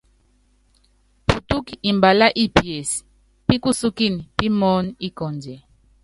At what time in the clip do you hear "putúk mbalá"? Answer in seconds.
1.27-2.27